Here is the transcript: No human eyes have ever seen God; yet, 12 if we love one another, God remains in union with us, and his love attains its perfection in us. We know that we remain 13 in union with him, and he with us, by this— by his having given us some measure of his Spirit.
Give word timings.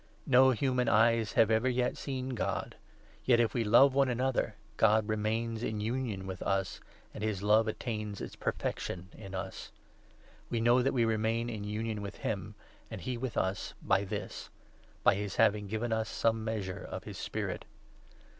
No 0.25 0.49
human 0.49 0.89
eyes 0.89 1.33
have 1.33 1.51
ever 1.51 1.71
seen 1.93 2.29
God; 2.29 2.75
yet, 3.23 3.35
12 3.35 3.45
if 3.45 3.53
we 3.53 3.63
love 3.63 3.93
one 3.93 4.09
another, 4.09 4.55
God 4.77 5.07
remains 5.07 5.61
in 5.61 5.79
union 5.79 6.25
with 6.25 6.41
us, 6.41 6.79
and 7.13 7.23
his 7.23 7.43
love 7.43 7.67
attains 7.67 8.19
its 8.19 8.35
perfection 8.35 9.09
in 9.15 9.35
us. 9.35 9.71
We 10.49 10.59
know 10.59 10.81
that 10.81 10.95
we 10.95 11.05
remain 11.05 11.49
13 11.49 11.55
in 11.63 11.69
union 11.69 12.01
with 12.01 12.15
him, 12.15 12.55
and 12.89 13.01
he 13.01 13.15
with 13.15 13.37
us, 13.37 13.75
by 13.83 14.03
this— 14.03 14.49
by 15.03 15.13
his 15.13 15.35
having 15.35 15.67
given 15.67 15.93
us 15.93 16.09
some 16.09 16.43
measure 16.43 16.83
of 16.83 17.03
his 17.03 17.19
Spirit. 17.19 17.65